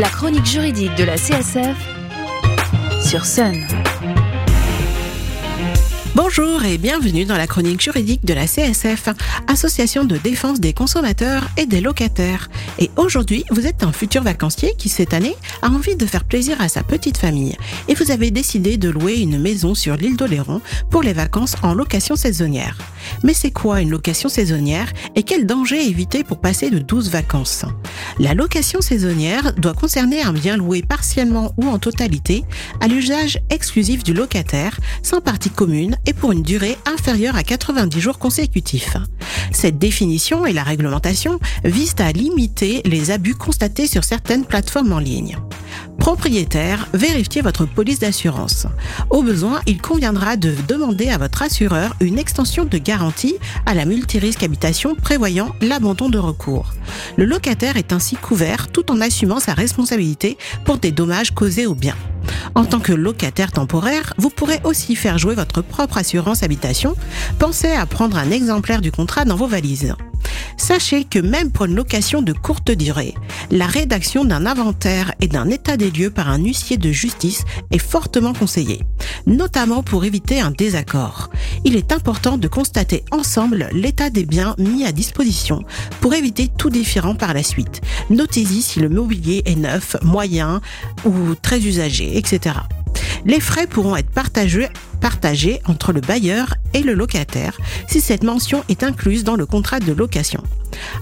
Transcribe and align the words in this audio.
La 0.00 0.08
chronique 0.08 0.46
juridique 0.46 0.94
de 0.96 1.04
la 1.04 1.16
CSF 1.16 1.76
sur 3.06 3.26
Sun. 3.26 3.66
Bonjour 6.22 6.62
et 6.64 6.76
bienvenue 6.76 7.24
dans 7.24 7.38
la 7.38 7.46
chronique 7.46 7.80
juridique 7.80 8.26
de 8.26 8.34
la 8.34 8.46
CSF, 8.46 9.08
Association 9.46 10.04
de 10.04 10.18
défense 10.18 10.60
des 10.60 10.74
consommateurs 10.74 11.48
et 11.56 11.64
des 11.64 11.80
locataires. 11.80 12.50
Et 12.78 12.90
aujourd'hui, 12.96 13.46
vous 13.50 13.66
êtes 13.66 13.82
un 13.82 13.90
futur 13.90 14.22
vacancier 14.22 14.74
qui 14.76 14.90
cette 14.90 15.14
année 15.14 15.34
a 15.62 15.68
envie 15.68 15.96
de 15.96 16.04
faire 16.04 16.24
plaisir 16.24 16.60
à 16.60 16.68
sa 16.68 16.82
petite 16.82 17.16
famille 17.16 17.56
et 17.88 17.94
vous 17.94 18.10
avez 18.10 18.30
décidé 18.30 18.76
de 18.76 18.90
louer 18.90 19.14
une 19.14 19.38
maison 19.38 19.74
sur 19.74 19.96
l'île 19.96 20.18
d'Oléron 20.18 20.60
pour 20.90 21.02
les 21.02 21.14
vacances 21.14 21.56
en 21.62 21.72
location 21.72 22.16
saisonnière. 22.16 22.76
Mais 23.22 23.32
c'est 23.32 23.50
quoi 23.50 23.80
une 23.80 23.90
location 23.90 24.28
saisonnière 24.28 24.92
et 25.16 25.22
quel 25.22 25.46
danger 25.46 25.88
éviter 25.88 26.22
pour 26.22 26.38
passer 26.38 26.68
de 26.68 26.80
12 26.80 27.10
vacances? 27.10 27.64
La 28.18 28.34
location 28.34 28.82
saisonnière 28.82 29.54
doit 29.54 29.72
concerner 29.72 30.22
un 30.22 30.34
bien 30.34 30.58
loué 30.58 30.82
partiellement 30.82 31.54
ou 31.56 31.66
en 31.66 31.78
totalité 31.78 32.44
à 32.80 32.88
l'usage 32.88 33.38
exclusif 33.48 34.04
du 34.04 34.12
locataire, 34.12 34.78
sans 35.02 35.22
partie 35.22 35.48
commune 35.48 35.96
pour 36.12 36.32
une 36.32 36.42
durée 36.42 36.76
inférieure 36.86 37.36
à 37.36 37.42
90 37.42 38.00
jours 38.00 38.18
consécutifs. 38.18 38.96
Cette 39.52 39.78
définition 39.78 40.46
et 40.46 40.52
la 40.52 40.62
réglementation 40.62 41.38
visent 41.64 41.96
à 41.98 42.12
limiter 42.12 42.82
les 42.84 43.10
abus 43.10 43.34
constatés 43.34 43.86
sur 43.86 44.04
certaines 44.04 44.44
plateformes 44.44 44.92
en 44.92 44.98
ligne. 44.98 45.36
Propriétaire, 46.00 46.88
vérifiez 46.94 47.42
votre 47.42 47.66
police 47.66 48.00
d'assurance. 48.00 48.66
Au 49.10 49.22
besoin, 49.22 49.60
il 49.66 49.80
conviendra 49.80 50.36
de 50.36 50.54
demander 50.66 51.10
à 51.10 51.18
votre 51.18 51.42
assureur 51.42 51.94
une 52.00 52.18
extension 52.18 52.64
de 52.64 52.78
garantie 52.78 53.36
à 53.66 53.74
la 53.74 53.84
multirisque 53.84 54.42
habitation 54.42 54.94
prévoyant 54.94 55.54
l'abandon 55.60 56.08
de 56.08 56.18
recours. 56.18 56.72
Le 57.16 57.26
locataire 57.26 57.76
est 57.76 57.92
ainsi 57.92 58.16
couvert 58.16 58.68
tout 58.68 58.90
en 58.90 59.00
assumant 59.02 59.40
sa 59.40 59.52
responsabilité 59.52 60.38
pour 60.64 60.78
des 60.78 60.90
dommages 60.90 61.32
causés 61.32 61.66
au 61.66 61.74
bien. 61.74 61.94
En 62.54 62.64
tant 62.64 62.80
que 62.80 62.92
locataire 62.92 63.52
temporaire, 63.52 64.14
vous 64.16 64.30
pourrez 64.30 64.60
aussi 64.64 64.96
faire 64.96 65.18
jouer 65.18 65.34
votre 65.34 65.60
propre 65.60 65.98
assurance 65.98 66.42
habitation. 66.42 66.96
Pensez 67.38 67.72
à 67.72 67.84
prendre 67.84 68.16
un 68.16 68.30
exemplaire 68.30 68.80
du 68.80 68.90
contrat 68.90 69.26
dans 69.26 69.36
vos 69.36 69.46
valises. 69.46 69.94
Sachez 70.60 71.04
que 71.04 71.18
même 71.18 71.50
pour 71.50 71.64
une 71.64 71.74
location 71.74 72.20
de 72.20 72.34
courte 72.34 72.70
durée, 72.70 73.14
la 73.50 73.66
rédaction 73.66 74.26
d'un 74.26 74.44
inventaire 74.44 75.14
et 75.22 75.26
d'un 75.26 75.48
état 75.48 75.78
des 75.78 75.90
lieux 75.90 76.10
par 76.10 76.28
un 76.28 76.36
huissier 76.36 76.76
de 76.76 76.92
justice 76.92 77.44
est 77.70 77.78
fortement 77.78 78.34
conseillée, 78.34 78.82
notamment 79.26 79.82
pour 79.82 80.04
éviter 80.04 80.38
un 80.38 80.50
désaccord. 80.50 81.30
Il 81.64 81.76
est 81.76 81.92
important 81.92 82.36
de 82.36 82.46
constater 82.46 83.04
ensemble 83.10 83.70
l'état 83.72 84.10
des 84.10 84.26
biens 84.26 84.54
mis 84.58 84.84
à 84.84 84.92
disposition 84.92 85.64
pour 86.02 86.12
éviter 86.12 86.48
tout 86.48 86.68
différent 86.68 87.14
par 87.14 87.32
la 87.32 87.42
suite. 87.42 87.80
Notez-y 88.10 88.60
si 88.60 88.80
le 88.80 88.90
mobilier 88.90 89.42
est 89.46 89.56
neuf, 89.56 89.96
moyen 90.02 90.60
ou 91.06 91.34
très 91.40 91.60
usagé, 91.60 92.18
etc. 92.18 92.56
Les 93.24 93.40
frais 93.40 93.66
pourront 93.66 93.96
être 93.96 94.10
partagés, 94.10 94.68
partagés 95.00 95.60
entre 95.66 95.92
le 95.92 96.02
bailleur 96.02 96.54
et 96.74 96.82
le 96.82 96.94
locataire 96.94 97.58
si 97.88 98.00
cette 98.00 98.24
mention 98.24 98.64
est 98.68 98.82
incluse 98.82 99.24
dans 99.24 99.36
le 99.36 99.46
contrat 99.46 99.80
de 99.80 99.92
location. 99.92 100.42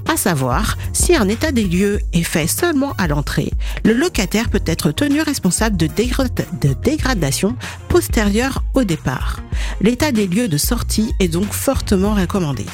À 0.06 0.16
savoir, 0.16 0.76
si 0.92 1.14
un 1.14 1.28
état 1.28 1.52
des 1.52 1.64
lieux 1.64 2.00
est 2.12 2.22
fait 2.22 2.46
seulement 2.46 2.94
à 2.98 3.06
l'entrée, 3.06 3.52
le 3.84 3.92
locataire 3.92 4.48
peut 4.48 4.62
être 4.66 4.90
tenu 4.90 5.20
responsable 5.20 5.76
de, 5.76 5.86
de 5.86 6.74
dégradation 6.82 7.56
postérieure 7.88 8.64
au 8.74 8.84
départ. 8.84 9.40
L'état 9.80 10.12
des 10.12 10.26
lieux 10.26 10.48
de 10.48 10.56
sortie 10.56 11.12
est 11.20 11.28
donc 11.28 11.52
fortement 11.52 12.14
recommandé. 12.14 12.64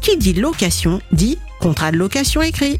Qui 0.00 0.16
dit 0.16 0.34
location 0.34 1.00
dit 1.12 1.38
contrat 1.66 1.90
de 1.90 1.96
location 1.96 2.42
écrit. 2.42 2.78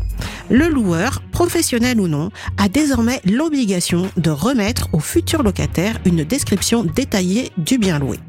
Le 0.49 0.69
loueur, 0.69 1.21
professionnel 1.33 2.01
ou 2.01 2.07
non, 2.07 2.31
a 2.57 2.69
désormais 2.69 3.21
l'obligation 3.25 4.09
de 4.17 4.31
remettre 4.31 4.87
au 4.93 5.01
futur 5.01 5.43
locataire 5.43 5.99
une 6.05 6.23
description 6.23 6.85
détaillée 6.85 7.51
du 7.59 7.79
bien 7.79 7.99
loué. 7.99 8.21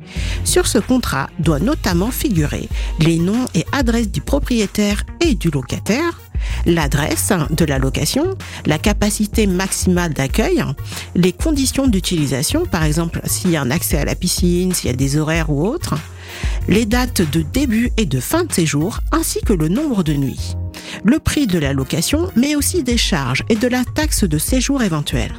Sur 0.45 0.65
ce 0.65 0.79
contrat 0.79 1.29
doit 1.37 1.59
notamment 1.59 2.09
figurer 2.09 2.69
les 2.99 3.19
noms 3.19 3.45
et 3.53 3.67
adresses 3.71 4.09
du 4.09 4.19
propriétaire 4.19 5.03
et 5.21 5.35
du 5.35 5.51
locataire, 5.51 6.19
l'adresse 6.65 7.31
de 7.51 7.65
la 7.65 7.77
location, 7.77 8.35
la 8.65 8.79
capacité 8.79 9.45
maximale 9.45 10.13
d'accueil, 10.13 10.63
les 11.13 11.33
conditions 11.33 11.85
d'utilisation, 11.85 12.65
par 12.65 12.83
exemple 12.83 13.21
s'il 13.25 13.51
y 13.51 13.57
a 13.57 13.61
un 13.61 13.69
accès 13.69 13.99
à 13.99 14.05
la 14.05 14.15
piscine, 14.15 14.73
s'il 14.73 14.89
y 14.89 14.93
a 14.93 14.97
des 14.97 15.17
horaires 15.17 15.51
ou 15.51 15.67
autres, 15.67 15.93
les 16.67 16.85
dates 16.85 17.21
de 17.21 17.41
début 17.41 17.91
et 17.97 18.05
de 18.05 18.19
fin 18.19 18.43
de 18.43 18.53
séjour, 18.53 18.99
ainsi 19.11 19.41
que 19.41 19.53
le 19.53 19.67
nombre 19.67 20.03
de 20.03 20.13
nuits, 20.13 20.55
le 21.03 21.19
prix 21.19 21.47
de 21.47 21.59
la 21.59 21.73
location, 21.73 22.29
mais 22.35 22.55
aussi 22.55 22.83
des 22.83 22.97
charges 22.97 23.43
et 23.49 23.55
de 23.55 23.67
la 23.67 23.83
taxe 23.83 24.23
de 24.23 24.37
séjour 24.37 24.83
éventuelle 24.83 25.33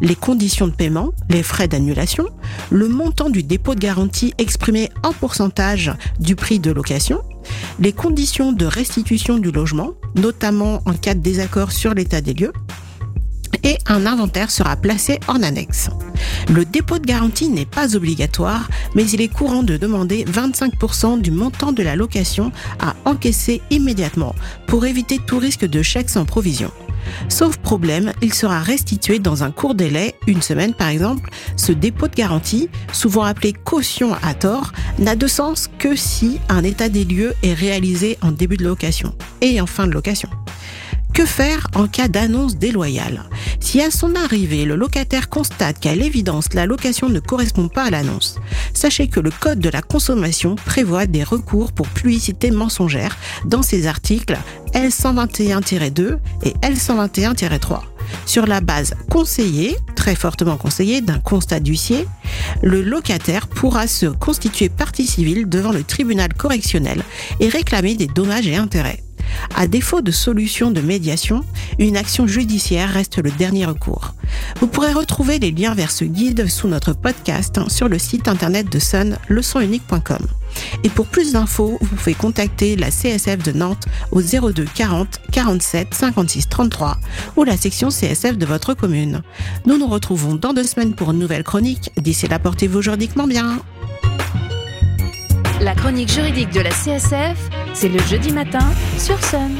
les 0.00 0.14
conditions 0.14 0.68
de 0.68 0.72
paiement, 0.72 1.12
les 1.28 1.42
frais 1.42 1.68
d'annulation, 1.68 2.26
le 2.70 2.88
montant 2.88 3.30
du 3.30 3.42
dépôt 3.42 3.74
de 3.74 3.80
garantie 3.80 4.34
exprimé 4.38 4.90
en 5.02 5.12
pourcentage 5.12 5.92
du 6.20 6.36
prix 6.36 6.58
de 6.58 6.70
location, 6.70 7.22
les 7.78 7.92
conditions 7.92 8.52
de 8.52 8.66
restitution 8.66 9.38
du 9.38 9.50
logement, 9.50 9.92
notamment 10.14 10.82
en 10.86 10.94
cas 10.94 11.14
de 11.14 11.20
désaccord 11.20 11.72
sur 11.72 11.94
l'état 11.94 12.20
des 12.20 12.34
lieux, 12.34 12.52
et 13.62 13.78
un 13.86 14.06
inventaire 14.06 14.50
sera 14.50 14.76
placé 14.76 15.20
en 15.28 15.42
annexe. 15.42 15.88
Le 16.48 16.64
dépôt 16.64 16.98
de 16.98 17.06
garantie 17.06 17.48
n'est 17.48 17.66
pas 17.66 17.96
obligatoire, 17.96 18.68
mais 18.94 19.04
il 19.08 19.20
est 19.20 19.32
courant 19.32 19.62
de 19.62 19.76
demander 19.76 20.24
25% 20.24 21.20
du 21.20 21.30
montant 21.30 21.72
de 21.72 21.82
la 21.82 21.96
location 21.96 22.52
à 22.78 22.94
encaisser 23.04 23.62
immédiatement 23.70 24.34
pour 24.66 24.86
éviter 24.86 25.18
tout 25.26 25.38
risque 25.38 25.64
de 25.64 25.82
chèque 25.82 26.10
sans 26.10 26.24
provision. 26.24 26.70
Sauf 27.28 27.56
problème, 27.58 28.12
il 28.22 28.34
sera 28.34 28.60
restitué 28.60 29.18
dans 29.18 29.44
un 29.44 29.50
court 29.50 29.74
délai, 29.74 30.14
une 30.26 30.42
semaine 30.42 30.74
par 30.74 30.88
exemple. 30.88 31.30
Ce 31.56 31.72
dépôt 31.72 32.08
de 32.08 32.14
garantie, 32.14 32.68
souvent 32.92 33.24
appelé 33.24 33.52
caution 33.52 34.14
à 34.22 34.34
tort, 34.34 34.72
n'a 34.98 35.16
de 35.16 35.26
sens 35.26 35.68
que 35.78 35.96
si 35.96 36.38
un 36.48 36.64
état 36.64 36.88
des 36.88 37.04
lieux 37.04 37.34
est 37.42 37.54
réalisé 37.54 38.18
en 38.22 38.32
début 38.32 38.56
de 38.56 38.64
location 38.64 39.14
et 39.40 39.60
en 39.60 39.66
fin 39.66 39.86
de 39.86 39.92
location. 39.92 40.28
Que 41.16 41.24
faire 41.24 41.66
en 41.74 41.88
cas 41.88 42.08
d'annonce 42.08 42.58
déloyale? 42.58 43.22
Si 43.58 43.80
à 43.80 43.90
son 43.90 44.14
arrivée, 44.16 44.66
le 44.66 44.76
locataire 44.76 45.30
constate 45.30 45.80
qu'à 45.80 45.94
l'évidence 45.94 46.52
la 46.52 46.66
location 46.66 47.08
ne 47.08 47.20
correspond 47.20 47.68
pas 47.68 47.84
à 47.84 47.90
l'annonce, 47.90 48.38
sachez 48.74 49.08
que 49.08 49.20
le 49.20 49.30
Code 49.30 49.58
de 49.58 49.70
la 49.70 49.80
consommation 49.80 50.56
prévoit 50.56 51.06
des 51.06 51.24
recours 51.24 51.72
pour 51.72 51.88
publicité 51.88 52.50
mensongère 52.50 53.16
dans 53.46 53.62
ses 53.62 53.86
articles 53.86 54.36
L121-2 54.74 56.18
et 56.42 56.50
L121-3. 56.60 57.80
Sur 58.26 58.44
la 58.44 58.60
base 58.60 58.92
conseillée, 59.10 59.74
très 59.94 60.16
fortement 60.16 60.58
conseillée, 60.58 61.00
d'un 61.00 61.18
constat 61.18 61.60
d'huissier, 61.60 62.06
le 62.62 62.82
locataire 62.82 63.48
pourra 63.48 63.86
se 63.86 64.04
constituer 64.04 64.68
partie 64.68 65.06
civile 65.06 65.48
devant 65.48 65.72
le 65.72 65.82
tribunal 65.82 66.34
correctionnel 66.34 67.02
et 67.40 67.48
réclamer 67.48 67.94
des 67.94 68.06
dommages 68.06 68.48
et 68.48 68.56
intérêts. 68.56 69.05
À 69.54 69.66
défaut 69.66 70.00
de 70.00 70.10
solution 70.10 70.70
de 70.70 70.80
médiation, 70.80 71.44
une 71.78 71.96
action 71.96 72.26
judiciaire 72.26 72.90
reste 72.90 73.18
le 73.18 73.30
dernier 73.30 73.66
recours. 73.66 74.14
Vous 74.60 74.66
pourrez 74.66 74.92
retrouver 74.92 75.38
les 75.38 75.50
liens 75.50 75.74
vers 75.74 75.90
ce 75.90 76.04
guide 76.04 76.46
sous 76.48 76.68
notre 76.68 76.92
podcast 76.92 77.60
sur 77.68 77.88
le 77.88 77.98
site 77.98 78.28
internet 78.28 78.70
de 78.70 78.78
Sun, 78.78 79.18
leçonunique.com. 79.28 80.26
Et 80.84 80.88
pour 80.88 81.06
plus 81.06 81.32
d'infos, 81.32 81.78
vous 81.80 81.96
pouvez 81.96 82.14
contacter 82.14 82.76
la 82.76 82.90
CSF 82.90 83.42
de 83.42 83.52
Nantes 83.52 83.86
au 84.10 84.22
02 84.22 84.64
40 84.74 85.20
47 85.32 85.94
56 85.94 86.48
33 86.48 86.98
ou 87.36 87.44
la 87.44 87.56
section 87.56 87.88
CSF 87.88 88.38
de 88.38 88.46
votre 88.46 88.74
commune. 88.74 89.22
Nous 89.66 89.78
nous 89.78 89.86
retrouvons 89.86 90.34
dans 90.34 90.52
deux 90.52 90.64
semaines 90.64 90.94
pour 90.94 91.10
une 91.10 91.18
nouvelle 91.18 91.44
chronique. 91.44 91.90
D'ici 91.96 92.28
là, 92.28 92.38
portez-vous 92.38 92.82
juridiquement 92.82 93.26
bien. 93.26 93.58
La 95.60 95.74
chronique 95.74 96.10
juridique 96.12 96.52
de 96.52 96.60
la 96.60 96.70
CSF, 96.70 97.48
c'est 97.76 97.90
le 97.90 97.98
jeudi 97.98 98.32
matin 98.32 98.72
sur 98.96 99.22
Sun. 99.26 99.54